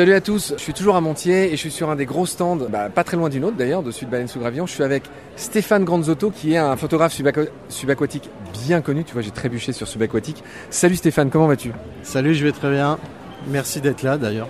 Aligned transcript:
Salut 0.00 0.14
à 0.14 0.22
tous, 0.22 0.54
je 0.56 0.62
suis 0.62 0.72
toujours 0.72 0.96
à 0.96 1.02
Montier 1.02 1.48
et 1.48 1.50
je 1.50 1.56
suis 1.56 1.70
sur 1.70 1.90
un 1.90 1.94
des 1.94 2.06
gros 2.06 2.24
stands, 2.24 2.56
bah, 2.56 2.88
pas 2.88 3.04
très 3.04 3.18
loin 3.18 3.28
d'une 3.28 3.44
autre 3.44 3.58
d'ailleurs, 3.58 3.82
de 3.82 3.90
Sud 3.90 4.08
Baleine 4.08 4.28
sous 4.28 4.38
Gravillon. 4.38 4.64
Je 4.64 4.72
suis 4.72 4.82
avec 4.82 5.02
Stéphane 5.36 5.84
Granzotto 5.84 6.30
qui 6.30 6.54
est 6.54 6.56
un 6.56 6.74
photographe 6.76 7.12
subaquatique 7.68 8.30
bien 8.66 8.80
connu. 8.80 9.04
Tu 9.04 9.12
vois, 9.12 9.20
j'ai 9.20 9.30
trébuché 9.30 9.74
sur 9.74 9.86
subaquatique. 9.86 10.42
Salut 10.70 10.96
Stéphane, 10.96 11.28
comment 11.28 11.48
vas-tu? 11.48 11.72
Salut, 12.02 12.34
je 12.34 12.46
vais 12.46 12.52
très 12.52 12.70
bien. 12.70 12.98
Merci 13.48 13.82
d'être 13.82 14.02
là 14.02 14.16
d'ailleurs. 14.16 14.48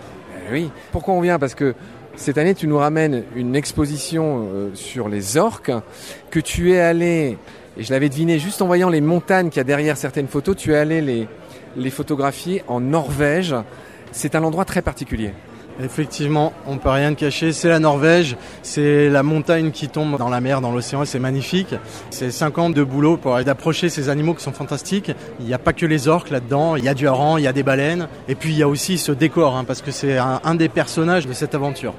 Eh 0.48 0.52
oui. 0.52 0.71
Pourquoi 0.93 1.15
on 1.15 1.21
vient? 1.21 1.41
Parce 1.41 1.57
que 1.57 1.75
cette 2.14 2.39
année, 2.39 2.55
tu 2.55 2.69
nous 2.69 2.79
ramènes 2.79 3.25
une 3.35 3.57
exposition 3.57 4.51
euh, 4.55 4.71
sur 4.75 5.09
les 5.09 5.37
orques 5.37 5.73
que 6.30 6.38
tu 6.38 6.74
es 6.74 6.80
allé, 6.80 7.38
et 7.77 7.82
je 7.82 7.91
l'avais 7.91 8.09
deviné 8.09 8.38
juste 8.38 8.62
en 8.62 8.69
voyant 8.69 8.88
les 8.88 9.01
montagnes 9.01 9.48
qu'il 9.48 9.59
y 9.59 9.62
a 9.62 9.65
derrière 9.65 9.96
certaines 9.96 10.29
photos, 10.29 10.55
tu 10.55 10.74
es 10.74 10.77
allé 10.77 11.01
les, 11.01 11.27
les 11.77 11.91
photographier 11.91 12.62
en 12.69 12.79
Norvège. 12.79 13.57
C'est 14.12 14.35
un 14.35 14.43
endroit 14.43 14.65
très 14.65 14.82
particulier. 14.82 15.30
Effectivement, 15.83 16.52
on 16.66 16.77
peut 16.77 16.91
rien 16.91 17.15
cacher, 17.15 17.52
c'est 17.52 17.69
la 17.69 17.79
Norvège, 17.79 18.37
c'est 18.62 19.09
la 19.09 19.23
montagne 19.23 19.71
qui 19.71 19.88
tombe 19.88 20.19
dans 20.19 20.29
la 20.29 20.41
mer, 20.41 20.61
dans 20.61 20.73
l'océan, 20.73 21.05
c'est 21.05 21.19
magnifique. 21.19 21.75
C'est 22.11 22.30
5 22.30 22.59
ans 22.59 22.71
de 22.71 22.83
boulot 22.83 23.16
pour 23.16 23.37
approcher 23.37 23.88
ces 23.88 24.09
animaux 24.09 24.35
qui 24.35 24.43
sont 24.43 24.52
fantastiques. 24.52 25.12
Il 25.38 25.47
n'y 25.47 25.55
a 25.55 25.59
pas 25.59 25.73
que 25.73 25.87
les 25.87 26.09
orques 26.09 26.30
là-dedans, 26.30 26.77
il 26.77 26.85
y 26.85 26.88
a 26.88 26.95
du 26.95 27.09
hareng, 27.09 27.38
il 27.38 27.45
y 27.45 27.47
a 27.47 27.52
des 27.52 27.62
baleines, 27.62 28.09
et 28.29 28.35
puis 28.35 28.51
il 28.51 28.59
y 28.59 28.62
a 28.62 28.69
aussi 28.69 28.98
ce 28.98 29.12
décor, 29.12 29.57
hein, 29.57 29.65
parce 29.65 29.83
que 29.83 29.91
c'est 29.91 30.19
un, 30.19 30.55
des 30.55 30.69
personnages 30.69 31.27
de 31.27 31.33
cette 31.33 31.55
aventure. 31.55 31.95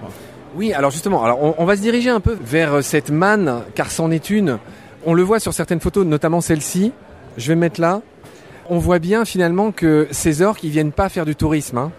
Oui, 0.56 0.74
alors 0.74 0.92
justement, 0.92 1.24
alors 1.24 1.60
on, 1.60 1.66
va 1.66 1.76
se 1.76 1.82
diriger 1.82 2.10
un 2.10 2.20
peu 2.20 2.38
vers 2.42 2.84
cette 2.84 3.10
manne, 3.10 3.62
car 3.74 3.90
c'en 3.90 4.12
est 4.12 4.30
une. 4.30 4.60
On 5.06 5.14
le 5.14 5.24
voit 5.24 5.40
sur 5.40 5.54
certaines 5.54 5.80
photos, 5.80 6.06
notamment 6.06 6.42
celle-ci. 6.42 6.92
Je 7.38 7.48
vais 7.48 7.56
mettre 7.56 7.80
là. 7.80 8.02
On 8.70 8.78
voit 8.78 9.00
bien 9.00 9.26
finalement 9.26 9.72
que 9.72 10.08
ces 10.12 10.42
orques, 10.42 10.64
ils 10.64 10.70
viennent 10.70 10.92
pas 10.92 11.10
faire 11.10 11.26
du 11.26 11.36
tourisme. 11.36 11.78
Hein. 11.78 11.92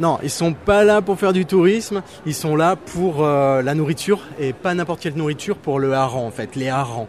Non, 0.00 0.18
ils 0.22 0.30
sont 0.30 0.52
pas 0.52 0.84
là 0.84 1.02
pour 1.02 1.18
faire 1.18 1.32
du 1.32 1.44
tourisme, 1.44 2.02
ils 2.24 2.34
sont 2.34 2.54
là 2.54 2.76
pour 2.76 3.24
euh, 3.24 3.62
la 3.62 3.74
nourriture 3.74 4.20
et 4.38 4.52
pas 4.52 4.74
n'importe 4.74 5.00
quelle 5.00 5.14
nourriture 5.14 5.56
pour 5.56 5.80
le 5.80 5.92
hareng 5.92 6.26
en 6.26 6.30
fait, 6.30 6.54
les 6.54 6.68
harengs. 6.68 7.08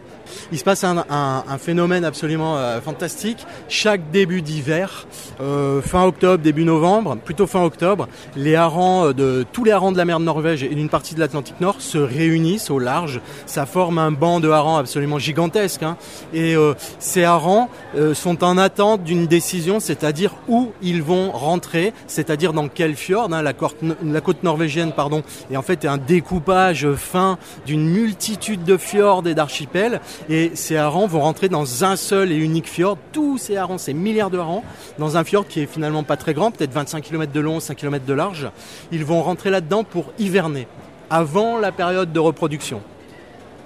Il 0.52 0.58
se 0.58 0.64
passe 0.64 0.84
un, 0.84 1.44
phénomène 1.58 2.04
absolument 2.04 2.56
euh, 2.56 2.80
fantastique. 2.80 3.46
Chaque 3.68 4.10
début 4.10 4.42
d'hiver, 4.42 5.06
euh, 5.40 5.82
fin 5.82 6.04
octobre, 6.04 6.42
début 6.42 6.64
novembre, 6.64 7.16
plutôt 7.16 7.46
fin 7.46 7.62
octobre, 7.62 8.08
les 8.36 8.54
harengs 8.54 9.12
de 9.12 9.44
tous 9.52 9.64
les 9.64 9.72
harengs 9.72 9.92
de 9.92 9.96
la 9.96 10.04
mer 10.04 10.20
de 10.20 10.24
Norvège 10.24 10.62
et 10.62 10.68
d'une 10.68 10.88
partie 10.88 11.14
de 11.14 11.20
l'Atlantique 11.20 11.60
Nord 11.60 11.80
se 11.80 11.98
réunissent 11.98 12.70
au 12.70 12.78
large. 12.78 13.20
Ça 13.46 13.66
forme 13.66 13.98
un 13.98 14.12
banc 14.12 14.40
de 14.40 14.48
harengs 14.48 14.78
absolument 14.78 15.18
gigantesque. 15.18 15.82
Hein. 15.82 15.96
Et 16.32 16.54
ces 16.98 17.24
harengs 17.24 17.68
sont 18.14 18.44
en 18.44 18.56
attente 18.56 19.02
d'une 19.02 19.26
décision, 19.26 19.80
c'est-à-dire 19.80 20.34
où 20.48 20.72
ils 20.82 21.02
vont 21.02 21.30
rentrer, 21.32 21.92
c'est-à-dire 22.06 22.52
dans 22.52 22.59
quel 22.68 22.96
fjord, 22.96 23.32
hein, 23.32 23.42
la, 23.42 23.52
côte, 23.52 24.42
norvégienne, 24.42 24.92
pardon, 24.92 25.22
et 25.50 25.56
en 25.56 25.62
fait 25.62 25.84
un 25.84 25.98
découpage 25.98 26.92
fin 26.94 27.38
d'une 27.66 27.88
multitude 27.88 28.64
de 28.64 28.76
fjords 28.76 29.26
et 29.26 29.34
d'archipels. 29.34 30.00
Et 30.28 30.52
ces 30.54 30.76
harengs 30.76 31.06
vont 31.06 31.20
rentrer 31.20 31.48
dans 31.48 31.84
un 31.84 31.96
seul 31.96 32.32
et 32.32 32.36
unique 32.36 32.68
fjord. 32.68 32.98
Tous 33.12 33.38
ces 33.38 33.56
harengs, 33.56 33.78
ces 33.78 33.94
milliards 33.94 34.30
de 34.30 34.38
harengs, 34.38 34.64
dans 34.98 35.16
un 35.16 35.24
fjord 35.24 35.46
qui 35.46 35.60
est 35.60 35.66
finalement 35.66 36.02
pas 36.02 36.16
très 36.16 36.34
grand, 36.34 36.50
peut-être 36.50 36.72
25 36.72 37.02
km 37.02 37.32
de 37.32 37.40
long, 37.40 37.60
5 37.60 37.76
km 37.76 38.04
de 38.04 38.14
large. 38.14 38.50
Ils 38.92 39.04
vont 39.04 39.22
rentrer 39.22 39.50
là-dedans 39.50 39.84
pour 39.84 40.12
hiverner, 40.18 40.66
avant 41.08 41.58
la 41.58 41.72
période 41.72 42.12
de 42.12 42.20
reproduction. 42.20 42.82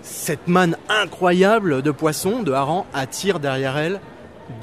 Cette 0.03 0.49
manne 0.49 0.77
incroyable 0.89 1.81
de 1.81 1.91
poissons, 1.91 2.43
de 2.43 2.53
harengs, 2.53 2.85
attire 2.93 3.41
derrière 3.41 3.79
elle 3.79 4.01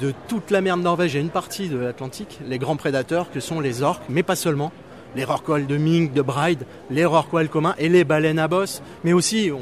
de 0.00 0.12
toute 0.28 0.50
la 0.50 0.60
mer 0.60 0.76
de 0.76 0.82
Norvège 0.82 1.16
et 1.16 1.20
une 1.20 1.30
partie 1.30 1.68
de 1.68 1.76
l'Atlantique, 1.76 2.38
les 2.46 2.58
grands 2.58 2.76
prédateurs 2.76 3.30
que 3.30 3.40
sont 3.40 3.60
les 3.60 3.82
orques, 3.82 4.04
mais 4.08 4.22
pas 4.22 4.36
seulement. 4.36 4.72
Les 5.14 5.24
rorquals 5.24 5.66
de 5.66 5.76
Ming, 5.76 6.12
de 6.12 6.22
Bride, 6.22 6.64
les 6.90 7.04
rorquals 7.04 7.48
communs 7.48 7.74
et 7.78 7.88
les 7.88 8.04
baleines 8.04 8.38
à 8.38 8.48
bosse, 8.48 8.82
mais 9.04 9.12
aussi 9.12 9.50
euh, 9.50 9.56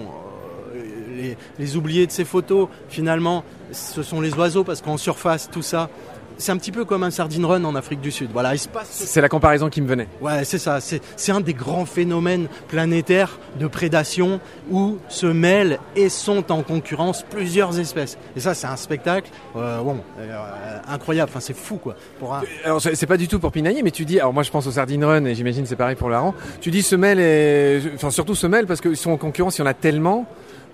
les, 1.16 1.36
les 1.58 1.76
oubliés 1.76 2.06
de 2.06 2.12
ces 2.12 2.24
photos, 2.24 2.68
finalement, 2.88 3.44
ce 3.72 4.02
sont 4.02 4.20
les 4.20 4.34
oiseaux 4.34 4.62
parce 4.62 4.80
qu'en 4.80 4.96
surface, 4.96 5.50
tout 5.50 5.62
ça, 5.62 5.90
c'est 6.40 6.52
un 6.52 6.56
petit 6.56 6.72
peu 6.72 6.84
comme 6.84 7.02
un 7.02 7.10
sardine 7.10 7.44
run 7.44 7.64
en 7.64 7.74
Afrique 7.74 8.00
du 8.00 8.10
Sud. 8.10 8.30
Voilà, 8.32 8.54
il 8.54 8.58
se 8.58 8.68
passe. 8.68 8.88
C'est 8.90 9.20
la 9.20 9.28
comparaison 9.28 9.68
qui 9.68 9.80
me 9.80 9.86
venait. 9.86 10.08
Ouais, 10.20 10.44
c'est 10.44 10.58
ça. 10.58 10.78
C'est 10.80 11.32
un 11.32 11.40
des 11.40 11.54
grands 11.54 11.86
phénomènes 11.86 12.48
planétaires 12.68 13.38
de 13.58 13.66
prédation 13.66 14.40
où 14.70 14.98
se 15.08 15.26
mêlent 15.26 15.78
et 15.96 16.08
sont 16.08 16.50
en 16.50 16.62
concurrence 16.62 17.24
plusieurs 17.28 17.78
espèces. 17.78 18.18
Et 18.36 18.40
ça, 18.40 18.54
c'est 18.54 18.66
un 18.66 18.76
spectacle, 18.76 19.30
euh, 19.56 19.80
bon, 19.82 19.98
euh, 20.18 20.78
incroyable. 20.88 21.30
Enfin, 21.30 21.40
c'est 21.40 21.56
fou, 21.56 21.76
quoi. 21.76 21.94
Pour 22.18 22.38
Alors, 22.64 22.80
c'est 22.80 23.06
pas 23.06 23.16
du 23.16 23.28
tout 23.28 23.38
pour 23.38 23.52
pinailler, 23.52 23.82
mais 23.82 23.90
tu 23.90 24.04
dis, 24.04 24.18
alors 24.18 24.32
moi, 24.32 24.42
je 24.42 24.50
pense 24.50 24.66
au 24.66 24.72
sardine 24.72 25.04
run 25.04 25.24
et 25.26 25.34
j'imagine 25.34 25.66
c'est 25.66 25.76
pareil 25.76 25.96
pour 25.96 26.08
le 26.08 26.14
hareng. 26.14 26.34
Tu 26.60 26.70
dis 26.70 26.82
se 26.82 26.96
mêlent 26.96 27.20
et, 27.20 27.82
enfin, 27.94 28.10
surtout 28.10 28.34
se 28.34 28.46
mêlent 28.46 28.66
parce 28.66 28.80
qu'ils 28.80 28.96
sont 28.96 29.10
en 29.10 29.18
concurrence. 29.18 29.58
Il 29.58 29.60
y 29.60 29.64
en 29.64 29.66
a 29.66 29.74
tellement 29.74 30.26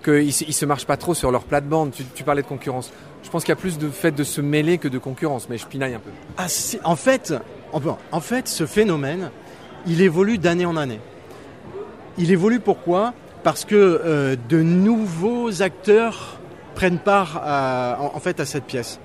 qu'ils 0.03 0.25
ne 0.25 0.31
se 0.31 0.65
marchent 0.65 0.85
pas 0.85 0.97
trop 0.97 1.13
sur 1.13 1.31
leur 1.31 1.43
plate-bande. 1.43 1.91
Tu, 2.15 2.23
parlais 2.23 2.41
de 2.41 2.47
concurrence. 2.47 2.91
Je 3.27 3.31
pense 3.33 3.43
qu'il 3.43 3.51
y 3.51 3.57
a 3.57 3.57
plus 3.57 3.77
de 3.77 3.89
fait 3.89 4.13
de 4.13 4.23
se 4.23 4.39
mêler 4.39 4.77
que 4.77 4.87
de 4.87 4.97
concurrence, 4.97 5.49
mais 5.49 5.57
je 5.57 5.67
pinaille 5.67 5.95
un 5.95 5.99
peu. 5.99 6.11
Ah, 6.37 6.47
en, 6.85 6.95
fait, 6.95 8.47
ce 8.47 8.65
phénomène, 8.65 9.31
il 9.85 10.01
évolue 10.01 10.37
d'année 10.37 10.65
en 10.65 10.77
année. 10.77 11.01
Il 12.17 12.31
évolue 12.31 12.61
pourquoi? 12.61 13.13
Parce 13.43 13.65
que 13.65 13.75
euh, 13.75 14.37
de 14.47 14.61
nouveaux 14.61 15.61
acteurs 15.61 16.39
prennent 16.77 16.99
part 16.99 17.41
à, 17.43 17.97
en, 17.99 18.19
fait 18.19 18.39
à 18.39 18.45
cette 18.45 18.65
pièce. 18.65 18.99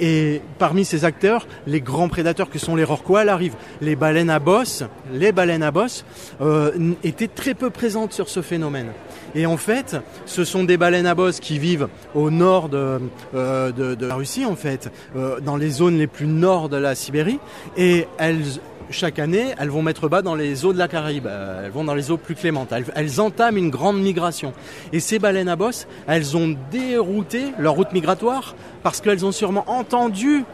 Et, 0.00 0.40
parmi 0.58 0.86
ces 0.86 1.04
acteurs, 1.04 1.46
les 1.66 1.82
grands 1.82 2.08
prédateurs 2.08 2.48
que 2.48 2.58
sont 2.58 2.74
les 2.74 2.84
rorquals 2.84 3.28
arrivent. 3.28 3.56
Les 3.82 3.96
baleines 3.96 4.30
à 4.30 4.38
bosse, 4.38 4.82
les 5.12 5.30
baleines 5.30 5.62
à 5.62 5.70
bosse 5.70 6.06
euh, 6.40 6.94
étaient 7.04 7.28
très 7.28 7.52
peu 7.52 7.68
présentes 7.68 8.14
sur 8.14 8.30
ce 8.30 8.40
phénomène. 8.40 8.92
Et 9.34 9.44
en 9.44 9.58
fait, 9.58 9.96
ce 10.24 10.44
sont 10.44 10.64
des 10.64 10.78
baleines 10.78 11.04
à 11.04 11.14
bosse 11.14 11.38
qui 11.38 11.58
vivent 11.58 11.88
au 12.14 12.30
nord 12.30 12.70
de, 12.70 12.98
euh, 13.34 13.96
la 14.00 14.14
Russie, 14.14 14.46
en 14.46 14.56
fait, 14.56 14.90
euh, 15.16 15.38
dans 15.40 15.58
les 15.58 15.68
zones 15.68 15.98
les 15.98 16.06
plus 16.06 16.26
nord 16.26 16.70
de 16.70 16.78
la 16.78 16.94
Sibérie, 16.94 17.40
et 17.76 18.08
elles 18.16 18.42
chaque 18.90 19.18
année, 19.18 19.54
elles 19.58 19.70
vont 19.70 19.82
mettre 19.82 20.08
bas 20.08 20.22
dans 20.22 20.34
les 20.34 20.64
eaux 20.64 20.72
de 20.72 20.78
la 20.78 20.88
Caraïbe. 20.88 21.26
Euh, 21.26 21.64
elles 21.64 21.70
vont 21.70 21.84
dans 21.84 21.94
les 21.94 22.10
eaux 22.10 22.16
plus 22.16 22.34
clémentes. 22.34 22.72
Elles, 22.72 23.20
entament 23.20 23.56
une 23.56 23.70
grande 23.70 24.00
migration. 24.00 24.52
Et 24.92 25.00
ces 25.00 25.18
baleines 25.18 25.48
à 25.48 25.56
bosse, 25.56 25.86
elles 26.06 26.36
ont 26.36 26.56
dérouté 26.70 27.52
leur 27.58 27.74
route 27.74 27.92
migratoire 27.92 28.54
parce 28.82 29.00
qu'elles 29.00 29.24
ont 29.24 29.32
sûrement 29.32 29.64
entendu 29.68 30.44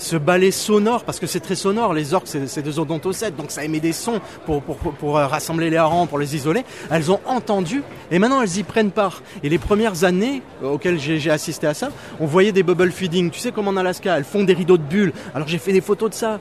ce 0.00 0.16
balai 0.16 0.50
sonore, 0.50 1.04
parce 1.04 1.20
que 1.20 1.26
c'est 1.26 1.40
très 1.40 1.54
sonore, 1.54 1.94
les 1.94 2.14
orques 2.14 2.26
c'est 2.26 2.62
des 2.62 2.78
odontocètes, 2.78 3.36
donc 3.36 3.50
ça 3.50 3.64
émet 3.64 3.80
des 3.80 3.92
sons 3.92 4.20
pour, 4.46 4.62
pour, 4.62 4.76
pour, 4.76 5.18
euh, 5.18 5.26
rassembler 5.26 5.70
les 5.70 5.76
harengs, 5.76 6.06
pour 6.06 6.18
les 6.18 6.34
isoler, 6.34 6.64
elles 6.90 7.10
ont 7.10 7.20
entendu 7.26 7.82
et 8.10 8.18
maintenant 8.18 8.42
elles 8.42 8.58
y 8.58 8.62
prennent 8.62 8.90
part. 8.90 9.22
Et 9.42 9.48
les 9.48 9.58
premières 9.58 10.04
années 10.04 10.42
auxquelles 10.62 10.98
j'ai 10.98 11.30
assisté 11.30 11.66
à 11.66 11.74
ça, 11.74 11.90
on 12.18 12.26
voyait 12.26 12.52
des 12.52 12.62
bubble 12.62 12.90
feeding, 12.90 13.30
tu 13.30 13.38
sais 13.38 13.52
comme 13.52 13.68
en 13.68 13.76
Alaska, 13.76 14.16
elles 14.16 14.24
font 14.24 14.42
des 14.42 14.54
rideaux 14.54 14.78
de 14.78 14.82
bulles, 14.82 15.12
alors 15.34 15.46
j'ai 15.46 15.58
fait 15.58 15.72
des 15.72 15.80
photos 15.80 16.10
de 16.10 16.14
ça. 16.14 16.40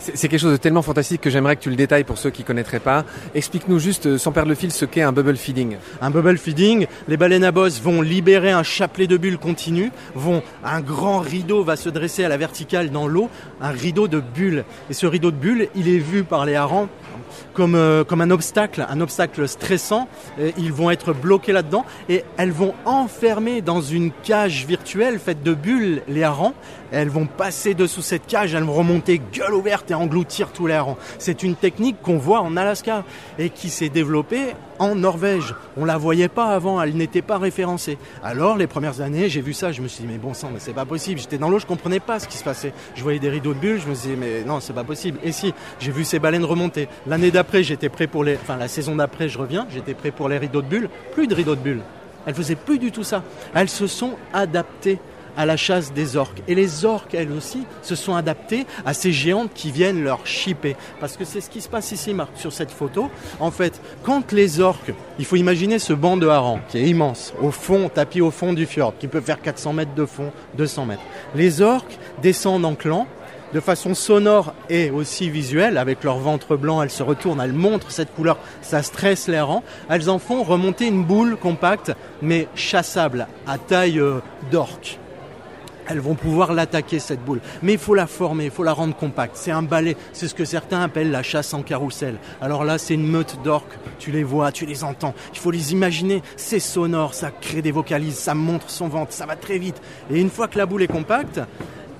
C'est 0.00 0.28
quelque 0.28 0.40
chose 0.40 0.52
de 0.52 0.56
tellement 0.56 0.82
fantastique 0.82 1.20
que 1.20 1.30
j'aimerais 1.30 1.56
que 1.56 1.62
tu 1.62 1.70
le 1.70 1.76
détailles 1.76 2.04
pour 2.04 2.18
ceux 2.18 2.30
qui 2.30 2.44
connaîtraient 2.44 2.80
pas. 2.80 3.04
Explique-nous 3.34 3.78
juste, 3.78 4.06
euh, 4.06 4.18
sans 4.18 4.32
perdre 4.32 4.48
le 4.48 4.54
fil, 4.54 4.72
ce 4.72 4.84
qu'est 4.84 5.02
un 5.02 5.12
bubble 5.12 5.36
feeding. 5.36 5.76
Un 6.00 6.10
bubble 6.10 6.38
feeding, 6.38 6.86
les 7.08 7.16
baleines 7.16 7.44
à 7.44 7.52
bosse 7.52 7.80
vont 7.80 8.00
libérer 8.00 8.50
un 8.50 8.62
chapelet 8.62 9.06
de 9.06 9.16
bulles 9.16 9.38
continu, 9.38 9.90
vont, 10.14 10.42
un 10.64 10.80
grand 10.80 11.18
rideau 11.18 11.62
va 11.62 11.76
se 11.76 11.88
dresser 11.88 12.24
à 12.24 12.28
la 12.28 12.36
verticale 12.36 12.85
dans 12.90 13.06
l'eau 13.06 13.28
un 13.60 13.70
rideau 13.70 14.08
de 14.08 14.20
bulles. 14.20 14.64
Et 14.90 14.94
ce 14.94 15.06
rideau 15.06 15.30
de 15.30 15.36
bulles, 15.36 15.68
il 15.74 15.88
est 15.88 15.98
vu 15.98 16.24
par 16.24 16.44
les 16.44 16.54
harengs 16.54 16.88
comme, 17.54 17.74
euh, 17.74 18.04
comme 18.04 18.20
un 18.20 18.30
obstacle, 18.30 18.86
un 18.88 19.00
obstacle 19.00 19.48
stressant. 19.48 20.08
ils 20.56 20.72
vont 20.72 20.90
être 20.90 21.12
bloqués 21.12 21.52
là-dedans 21.52 21.84
et 22.08 22.24
elles 22.36 22.52
vont 22.52 22.74
enfermer 22.84 23.62
dans 23.62 23.80
une 23.80 24.10
cage 24.22 24.66
virtuelle 24.66 25.18
faite 25.18 25.42
de 25.42 25.54
bulles 25.54 26.02
les 26.08 26.22
harengs. 26.22 26.54
Elles 26.92 27.08
vont 27.08 27.26
passer 27.26 27.74
dessous 27.74 28.02
cette 28.02 28.26
cage, 28.26 28.54
elles 28.54 28.62
vont 28.62 28.74
remonter 28.74 29.20
gueule 29.32 29.54
ouverte 29.54 29.90
et 29.90 29.94
engloutir 29.94 30.52
tous 30.52 30.66
les 30.66 30.74
harengs. 30.74 30.96
C'est 31.18 31.42
une 31.42 31.56
technique 31.56 32.00
qu'on 32.00 32.18
voit 32.18 32.40
en 32.40 32.56
Alaska 32.56 33.04
et 33.38 33.50
qui 33.50 33.70
s'est 33.70 33.88
développée 33.88 34.54
en 34.78 34.94
Norvège. 34.94 35.54
On 35.76 35.84
la 35.84 35.96
voyait 35.96 36.28
pas 36.28 36.46
avant, 36.46 36.80
elle 36.80 36.96
n'était 36.96 37.22
pas 37.22 37.38
référencée. 37.38 37.98
Alors 38.22 38.56
les 38.56 38.66
premières 38.66 39.00
années, 39.00 39.28
j'ai 39.28 39.40
vu 39.40 39.52
ça, 39.52 39.72
je 39.72 39.82
me 39.82 39.88
suis 39.88 40.02
dit 40.04 40.12
mais 40.12 40.18
bon 40.18 40.34
sang, 40.34 40.50
mais 40.52 40.60
c'est 40.60 40.72
pas 40.72 40.84
possible. 40.84 41.20
J'étais 41.20 41.38
dans 41.38 41.48
l'eau, 41.48 41.58
je 41.58 41.66
comprenais 41.66 42.00
pas 42.00 42.20
ce 42.20 42.28
qui 42.28 42.36
se 42.36 42.44
passait. 42.44 42.72
Je 42.94 43.02
voyais 43.02 43.18
des 43.18 43.28
rideaux 43.28 43.54
de 43.54 43.58
bulles, 43.58 43.80
je 43.82 43.88
me 43.88 43.94
suis 43.94 44.10
dit 44.10 44.16
mais 44.16 44.44
non, 44.44 44.60
c'est 44.60 44.72
pas 44.72 44.84
possible. 44.84 45.18
Et 45.24 45.32
si, 45.32 45.54
j'ai 45.80 45.92
vu 45.92 46.04
ces 46.04 46.18
baleines 46.18 46.44
remonter. 46.44 46.88
L'année 47.06 47.25
d'après, 47.30 47.62
j'étais 47.62 47.88
prêt 47.88 48.06
pour 48.06 48.24
les 48.24 48.36
enfin 48.36 48.56
la 48.56 48.68
saison 48.68 48.96
d'après, 48.96 49.28
je 49.28 49.38
reviens, 49.38 49.66
j'étais 49.70 49.94
prêt 49.94 50.10
pour 50.10 50.28
les 50.28 50.38
rideaux 50.38 50.62
de 50.62 50.68
bulles, 50.68 50.88
plus 51.12 51.26
de 51.26 51.34
rideaux 51.34 51.54
de 51.54 51.60
bulles. 51.60 51.82
Elles 52.26 52.34
faisaient 52.34 52.56
plus 52.56 52.78
du 52.78 52.90
tout 52.90 53.04
ça. 53.04 53.22
Elles 53.54 53.68
se 53.68 53.86
sont 53.86 54.16
adaptées 54.32 54.98
à 55.36 55.46
la 55.46 55.56
chasse 55.56 55.92
des 55.92 56.16
orques. 56.16 56.42
Et 56.48 56.54
les 56.54 56.84
orques, 56.84 57.14
elles 57.14 57.30
aussi, 57.30 57.64
se 57.82 57.94
sont 57.94 58.14
adaptées 58.14 58.66
à 58.84 58.94
ces 58.94 59.12
géantes 59.12 59.50
qui 59.54 59.70
viennent 59.70 60.02
leur 60.02 60.26
chipper. 60.26 60.76
Parce 60.98 61.16
que 61.16 61.24
c'est 61.24 61.40
ce 61.40 61.50
qui 61.50 61.60
se 61.60 61.68
passe 61.68 61.92
ici, 61.92 62.14
Marc, 62.14 62.30
sur 62.36 62.52
cette 62.52 62.70
photo. 62.70 63.10
En 63.38 63.50
fait, 63.50 63.80
quand 64.02 64.32
les 64.32 64.60
orques, 64.60 64.92
il 65.18 65.24
faut 65.24 65.36
imaginer 65.36 65.78
ce 65.78 65.92
banc 65.92 66.16
de 66.16 66.26
harengs 66.26 66.60
qui 66.68 66.78
est 66.78 66.88
immense, 66.88 67.34
au 67.40 67.50
fond, 67.50 67.88
tapis 67.88 68.20
au 68.20 68.30
fond 68.30 68.52
du 68.52 68.66
fjord, 68.66 68.94
qui 68.98 69.08
peut 69.08 69.20
faire 69.20 69.40
400 69.40 69.74
mètres 69.74 69.94
de 69.94 70.06
fond, 70.06 70.32
200 70.56 70.86
mètres. 70.86 71.02
Les 71.34 71.60
orques 71.60 71.98
descendent 72.22 72.64
en 72.64 72.74
clan 72.74 73.06
de 73.52 73.60
façon 73.60 73.94
sonore 73.94 74.54
et 74.68 74.90
aussi 74.90 75.30
visuelle, 75.30 75.78
avec 75.78 76.04
leur 76.04 76.18
ventre 76.18 76.56
blanc, 76.56 76.82
elles 76.82 76.90
se 76.90 77.02
retournent, 77.02 77.40
elles 77.40 77.52
montrent 77.52 77.90
cette 77.90 78.14
couleur, 78.14 78.38
ça 78.62 78.82
stresse 78.82 79.28
les 79.28 79.36
harengs. 79.36 79.62
Elles 79.88 80.10
en 80.10 80.18
font 80.18 80.42
remonter 80.42 80.86
une 80.86 81.04
boule 81.04 81.36
compacte, 81.36 81.92
mais 82.22 82.48
chassable, 82.54 83.26
à 83.46 83.58
taille 83.58 84.00
euh, 84.00 84.20
d'orque 84.50 84.98
elles 85.88 86.00
vont 86.00 86.14
pouvoir 86.14 86.52
l'attaquer 86.52 86.98
cette 86.98 87.24
boule. 87.24 87.40
Mais 87.62 87.74
il 87.74 87.78
faut 87.78 87.94
la 87.94 88.06
former, 88.06 88.46
il 88.46 88.50
faut 88.50 88.62
la 88.62 88.72
rendre 88.72 88.96
compacte. 88.96 89.36
C'est 89.36 89.50
un 89.50 89.62
balai, 89.62 89.96
c'est 90.12 90.28
ce 90.28 90.34
que 90.34 90.44
certains 90.44 90.82
appellent 90.82 91.10
la 91.10 91.22
chasse 91.22 91.54
en 91.54 91.62
carrousel. 91.62 92.16
Alors 92.40 92.64
là, 92.64 92.78
c'est 92.78 92.94
une 92.94 93.06
meute 93.06 93.38
d'orques, 93.44 93.78
tu 93.98 94.10
les 94.10 94.24
vois, 94.24 94.52
tu 94.52 94.66
les 94.66 94.84
entends. 94.84 95.14
Il 95.32 95.38
faut 95.38 95.50
les 95.50 95.72
imaginer, 95.72 96.22
c'est 96.36 96.60
sonore, 96.60 97.14
ça 97.14 97.30
crée 97.30 97.62
des 97.62 97.72
vocalises, 97.72 98.16
ça 98.16 98.34
montre 98.34 98.70
son 98.70 98.88
ventre, 98.88 99.12
ça 99.12 99.26
va 99.26 99.36
très 99.36 99.58
vite. 99.58 99.80
Et 100.10 100.20
une 100.20 100.30
fois 100.30 100.48
que 100.48 100.58
la 100.58 100.66
boule 100.66 100.82
est 100.82 100.88
compacte, 100.88 101.40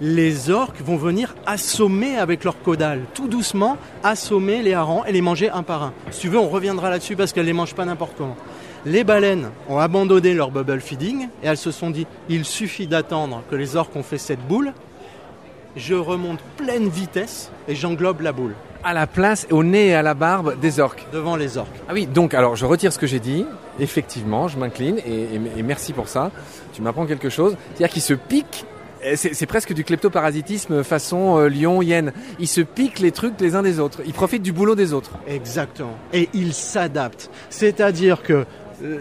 les 0.00 0.50
orques 0.50 0.80
vont 0.80 0.96
venir 0.96 1.34
assommer 1.46 2.18
avec 2.18 2.44
leur 2.44 2.60
caudale, 2.62 3.02
tout 3.14 3.28
doucement, 3.28 3.76
assommer 4.02 4.62
les 4.62 4.74
harengs 4.74 5.04
et 5.06 5.12
les 5.12 5.22
manger 5.22 5.50
un 5.50 5.62
par 5.62 5.82
un. 5.82 5.92
Si 6.10 6.20
tu 6.20 6.28
veux, 6.28 6.38
on 6.38 6.48
reviendra 6.48 6.90
là-dessus 6.90 7.16
parce 7.16 7.32
qu'elles 7.32 7.46
les 7.46 7.52
mangent 7.52 7.74
pas 7.74 7.84
n'importe 7.84 8.12
comment. 8.16 8.36
Les 8.84 9.04
baleines 9.04 9.50
ont 9.68 9.78
abandonné 9.78 10.34
leur 10.34 10.50
bubble 10.50 10.80
feeding 10.80 11.28
et 11.42 11.46
elles 11.46 11.56
se 11.56 11.70
sont 11.70 11.90
dit 11.90 12.06
il 12.28 12.44
suffit 12.44 12.86
d'attendre 12.86 13.42
que 13.50 13.56
les 13.56 13.76
orques 13.76 13.96
ont 13.96 14.02
fait 14.02 14.18
cette 14.18 14.46
boule, 14.46 14.72
je 15.76 15.94
remonte 15.94 16.40
pleine 16.56 16.88
vitesse 16.88 17.50
et 17.68 17.74
j'englobe 17.74 18.20
la 18.20 18.32
boule. 18.32 18.54
À 18.84 18.94
la 18.94 19.08
place, 19.08 19.48
au 19.50 19.64
nez 19.64 19.88
et 19.88 19.94
à 19.94 20.02
la 20.02 20.14
barbe 20.14 20.60
des 20.60 20.78
orques. 20.78 21.04
Devant 21.12 21.34
les 21.34 21.58
orques. 21.58 21.74
Ah 21.88 21.92
oui, 21.92 22.06
donc 22.06 22.34
alors 22.34 22.54
je 22.54 22.64
retire 22.64 22.92
ce 22.92 22.98
que 22.98 23.06
j'ai 23.06 23.18
dit. 23.18 23.44
Effectivement, 23.80 24.46
je 24.46 24.58
m'incline 24.58 24.98
et, 24.98 25.34
et, 25.56 25.62
merci 25.62 25.92
pour 25.92 26.08
ça. 26.08 26.30
Tu 26.72 26.82
m'apprends 26.82 27.06
quelque 27.06 27.28
chose. 27.28 27.56
C'est-à-dire 27.74 27.90
qu'ils 27.92 28.02
se 28.02 28.14
piquent 28.14 28.64
c'est 29.14 29.46
presque 29.46 29.72
du 29.72 29.84
kleptoparasitisme 29.84 30.82
façon 30.82 31.38
euh, 31.38 31.48
lion-hyène. 31.48 32.12
Ils 32.38 32.48
se 32.48 32.60
piquent 32.60 32.98
les 32.98 33.12
trucs 33.12 33.40
les 33.40 33.54
uns 33.54 33.62
des 33.62 33.78
autres. 33.78 34.00
Ils 34.06 34.12
profitent 34.12 34.42
du 34.42 34.52
boulot 34.52 34.74
des 34.74 34.92
autres. 34.92 35.12
Exactement. 35.26 35.96
Et 36.12 36.28
ils 36.34 36.54
s'adaptent. 36.54 37.30
C'est-à-dire 37.50 38.22
que 38.22 38.44
euh, 38.82 38.98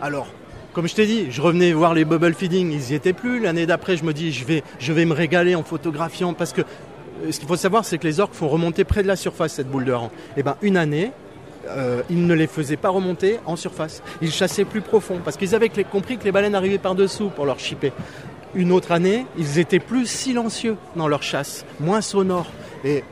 alors, 0.00 0.26
comme 0.72 0.88
je 0.88 0.94
t'ai 0.94 1.06
dit, 1.06 1.30
je 1.30 1.40
revenais 1.42 1.72
voir 1.72 1.94
les 1.94 2.04
bubble 2.04 2.34
feeding, 2.34 2.72
ils 2.72 2.80
n'y 2.80 2.94
étaient 2.94 3.12
plus. 3.12 3.40
L'année 3.40 3.66
d'après, 3.66 3.96
je 3.96 4.04
me 4.04 4.12
dis, 4.12 4.32
je 4.32 4.44
vais, 4.44 5.04
me 5.04 5.12
régaler 5.12 5.54
en 5.54 5.62
photographiant 5.62 6.32
parce 6.34 6.52
que 6.52 6.62
euh, 6.62 7.30
ce 7.30 7.38
qu'il 7.38 7.48
faut 7.48 7.56
savoir, 7.56 7.84
c'est 7.84 7.98
que 7.98 8.06
les 8.06 8.18
orques 8.18 8.34
font 8.34 8.48
remonter 8.48 8.84
près 8.84 9.02
de 9.02 9.08
la 9.08 9.16
surface 9.16 9.52
cette 9.52 9.70
boule 9.70 9.84
de 9.84 9.92
rang. 9.92 10.10
Et 10.36 10.40
eh 10.40 10.42
ben, 10.42 10.56
une 10.62 10.76
année, 10.76 11.12
ils 12.10 12.26
ne 12.26 12.34
les 12.34 12.48
faisaient 12.48 12.76
pas 12.76 12.88
remonter 12.88 13.38
en 13.46 13.54
surface. 13.54 14.02
Ils 14.20 14.32
chassaient 14.32 14.64
plus 14.64 14.80
profond 14.80 15.20
parce 15.24 15.36
qu'ils 15.36 15.54
avaient 15.54 15.68
compris 15.68 16.18
que 16.18 16.24
les 16.24 16.32
baleines 16.32 16.56
arrivaient 16.56 16.76
par 16.76 16.96
dessous 16.96 17.28
pour 17.28 17.46
leur 17.46 17.60
chipper. 17.60 17.92
Une 18.54 18.72
autre 18.72 18.92
année, 18.92 19.26
ils 19.38 19.58
étaient 19.58 19.78
plus 19.78 20.06
silencieux 20.06 20.76
dans 20.94 21.08
leur 21.08 21.22
chasse, 21.22 21.64
moins 21.80 22.02
sonores. 22.02 22.50
Et 22.84 23.02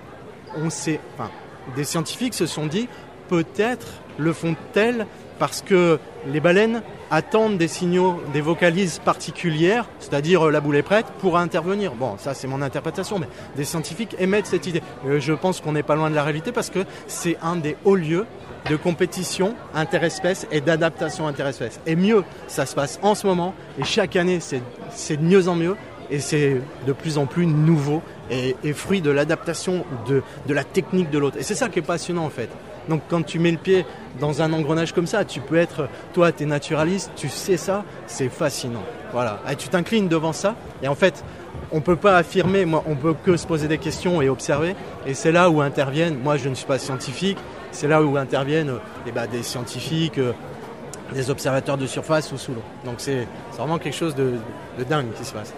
on 0.57 0.69
sait, 0.69 1.01
enfin, 1.15 1.31
des 1.77 1.85
scientifiques 1.85 2.35
se 2.35 2.47
sont 2.47 2.67
dit, 2.67 2.89
peut-être 3.29 3.87
le 4.19 4.33
font-elles 4.33 5.07
parce 5.39 5.63
que 5.63 5.99
les 6.27 6.41
baleines 6.41 6.83
attendent 7.11 7.59
des 7.59 7.69
signaux, 7.69 8.21
des 8.33 8.41
vocalises 8.41 9.01
particulières, 9.05 9.87
c'est-à-dire 9.99 10.47
euh, 10.47 10.51
la 10.51 10.61
boule 10.61 10.77
est 10.77 10.83
prête, 10.83 11.07
pour 11.21 11.39
intervenir. 11.39 11.95
Bon, 11.95 12.17
ça 12.19 12.35
c'est 12.35 12.47
mon 12.47 12.63
interprétation, 12.63 13.19
mais 13.19 13.29
des 13.57 13.65
scientifiques 13.65 14.17
émettent 14.19 14.47
cette 14.47 14.67
idée. 14.67 14.83
Euh, 15.07 15.21
je 15.21 15.33
pense 15.33 15.61
qu'on 15.61 15.73
n'est 15.73 15.83
pas 15.83 15.97
loin 15.97 16.11
de 16.11 16.15
la 16.15 16.23
réalité 16.23 16.53
parce 16.53 16.71
que 16.71 16.81
c'est 17.07 17.37
un 17.43 17.57
des 17.57 17.77
hauts 17.85 17.97
lieux 17.97 18.27
de 18.69 18.77
compétition 18.77 19.55
interespèces 19.75 20.47
et 20.51 20.61
d'adaptation 20.61 21.27
interespèces. 21.27 21.81
Et 21.87 21.97
mieux, 21.97 22.25
ça 22.47 22.67
se 22.67 22.75
passe 22.75 22.99
en 23.03 23.15
ce 23.15 23.27
moment, 23.27 23.55
et 23.79 23.85
chaque 23.85 24.17
année 24.17 24.39
c'est 24.41 25.17
de 25.17 25.23
mieux 25.23 25.49
en 25.49 25.55
mieux, 25.55 25.77
et 26.11 26.21
c'est 26.21 26.61
de 26.87 26.93
plus 26.93 27.19
en 27.19 27.27
plus 27.27 27.47
nouveau 27.47 28.03
et, 28.31 28.55
fruit 28.73 29.01
de 29.01 29.11
l'adaptation 29.11 29.85
de, 30.09 30.23
de 30.47 30.55
la 30.55 30.65
technique 30.65 31.11
de 31.11 31.19
l'autre. 31.19 31.39
Et 31.39 31.43
c'est 31.43 31.55
ça 31.55 31.69
qui 31.69 31.79
est 31.79 31.83
passionnant 31.83 32.25
en 32.25 32.31
fait. 32.31 32.49
Donc 32.91 33.03
quand 33.09 33.23
tu 33.23 33.39
mets 33.39 33.53
le 33.53 33.57
pied 33.57 33.87
dans 34.19 34.43
un 34.43 34.53
engrenage 34.53 34.93
comme 34.93 35.07
ça, 35.07 35.25
tu 35.25 35.41
peux 35.41 35.57
être, 35.57 35.89
toi 36.13 36.33
tu 36.33 36.43
es 36.43 36.47
naturaliste, 36.47 37.13
tu 37.15 37.29
sais 37.29 37.57
ça, 37.57 37.85
c'est 38.09 38.29
fascinant. 38.29 38.83
Voilà, 39.13 39.39
et 39.51 39.55
tu 39.55 39.69
t'inclines 39.69 40.09
devant 40.09 40.33
ça, 40.33 40.57
et 40.83 40.89
en 40.89 40.97
fait, 40.97 41.25
on 41.71 41.81
peut 41.81 41.97
pas 41.97 42.17
affirmer, 42.17 42.65
moi, 42.65 42.83
on 42.87 42.97
peut 42.97 43.15
que 43.15 43.37
se 43.37 43.47
poser 43.47 43.69
des 43.69 43.79
questions 43.79 44.21
et 44.21 44.29
observer, 44.29 44.75
et 45.07 45.15
c'est 45.15 45.31
là 45.33 45.51
où 45.51 45.61
interviennent, 45.61 46.19
moi 46.19 46.37
je 46.37 46.49
ne 46.49 46.55
suis 46.55 46.67
pas 46.67 46.79
scientifique, 46.79 47.39
c'est 47.71 47.87
là 47.87 48.03
où 48.03 48.17
interviennent 48.17 48.75
eh 49.07 49.13
ben, 49.13 49.29
des 49.29 49.45
scientifiques, 49.45 50.19
euh, 50.19 50.33
des 51.15 51.31
observateurs 51.31 51.79
de 51.79 51.87
surface 51.87 52.33
ou 52.33 52.39
sous 52.39 52.53
l'eau. 52.53 52.63
Donc 52.85 52.97
c'est 52.99 53.27
vraiment 53.57 53.79
quelque 53.79 53.97
chose 53.97 54.17
de 54.17 54.35
dingue 54.89 55.13
qui 55.17 55.25
se 55.25 55.33
passe. 55.33 55.55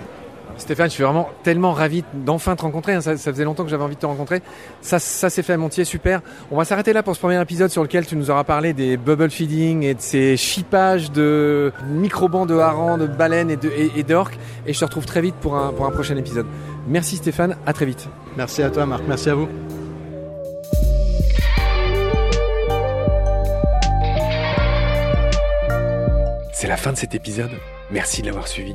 Stéphane, 0.63 0.89
je 0.89 0.95
suis 0.95 1.03
vraiment 1.03 1.29
tellement 1.43 1.73
ravi 1.73 2.05
d'enfin 2.15 2.57
te 2.57 2.63
rencontrer. 2.63 2.95
Hein. 2.95 3.01
Ça, 3.01 3.17
faisait 3.17 3.45
longtemps 3.45 3.65
que 3.65 3.71
j'avais 3.71 3.83
envie 3.83 3.97
de 3.97 4.01
te 4.01 4.07
rencontrer. 4.07 4.43
Ça, 4.81 4.99
ça 4.99 5.29
s'est 5.29 5.43
fait 5.43 5.53
à 5.53 5.57
Montier, 5.57 5.85
super. 5.85 6.21
On 6.51 6.57
va 6.57 6.65
s'arrêter 6.65 6.93
là 6.93 7.03
pour 7.03 7.15
ce 7.15 7.21
premier 7.21 7.41
épisode 7.41 7.71
sur 7.71 7.83
lequel 7.83 8.07
tu 8.07 8.17
nous 8.17 8.31
auras 8.31 8.45
parlé 8.45 8.73
des 8.73 8.97
bubble 8.97 9.31
feeding 9.31 9.83
et 9.83 9.95
de 9.95 10.01
ces 10.01 10.37
chippages 10.37 11.11
de 11.11 11.73
microbans 11.89 12.47
de 12.47 12.57
harengs, 12.57 12.99
de 12.99 13.07
baleines 13.07 13.51
et 13.51 14.03
d'orques. 14.03 14.39
Et, 14.67 14.71
et, 14.71 14.73
je 14.73 14.79
te 14.79 14.85
retrouve 14.85 15.07
très 15.07 15.21
vite 15.21 15.35
pour 15.37 15.57
un, 15.57 15.73
pour 15.73 15.87
un 15.87 15.91
prochain 15.91 16.17
épisode. 16.17 16.47
Merci 16.87 17.17
Stéphane, 17.17 17.57
à 17.67 17.73
très 17.73 17.87
vite. 17.87 18.09
Merci 18.37 18.63
à 18.63 18.71
toi 18.71 18.87
Marc, 18.87 19.03
merci 19.07 19.31
à 19.31 19.35
vous. 19.35 19.49
C'est 26.53 26.69
la 26.69 26.77
fin 26.77 26.93
de 26.93 26.97
cet 26.97 27.17
épisode. 27.17 27.51
Merci 27.91 28.23
de 28.23 28.27
l'avoir 28.27 28.47
suivi. 28.47 28.75